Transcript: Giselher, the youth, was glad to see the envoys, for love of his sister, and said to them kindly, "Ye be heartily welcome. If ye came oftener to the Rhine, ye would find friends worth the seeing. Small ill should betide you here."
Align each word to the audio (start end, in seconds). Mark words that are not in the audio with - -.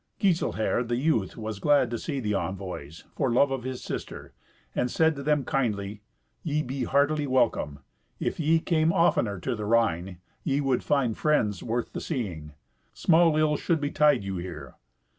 Giselher, 0.19 0.81
the 0.81 0.95
youth, 0.95 1.37
was 1.37 1.59
glad 1.59 1.91
to 1.91 1.99
see 1.99 2.19
the 2.19 2.33
envoys, 2.33 3.03
for 3.15 3.31
love 3.31 3.51
of 3.51 3.61
his 3.61 3.83
sister, 3.83 4.33
and 4.73 4.89
said 4.89 5.15
to 5.15 5.21
them 5.21 5.45
kindly, 5.45 6.01
"Ye 6.41 6.63
be 6.63 6.85
heartily 6.85 7.27
welcome. 7.27 7.81
If 8.19 8.39
ye 8.39 8.57
came 8.57 8.91
oftener 8.91 9.39
to 9.41 9.55
the 9.55 9.65
Rhine, 9.65 10.19
ye 10.43 10.59
would 10.59 10.83
find 10.83 11.15
friends 11.15 11.61
worth 11.61 11.93
the 11.93 12.01
seeing. 12.01 12.53
Small 12.95 13.37
ill 13.37 13.57
should 13.57 13.79
betide 13.79 14.23
you 14.23 14.37
here." 14.37 14.73